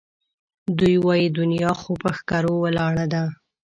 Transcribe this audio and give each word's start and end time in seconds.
دوی 0.77 0.95
وایي 1.05 1.27
دنیا 1.37 1.71
خو 1.81 1.91
پهٔ 2.01 2.11
ښکرو 2.17 2.53
ولاړه 2.63 3.05
ده 3.13 3.23